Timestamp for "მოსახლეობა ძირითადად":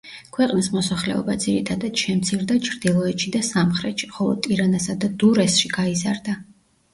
0.75-2.01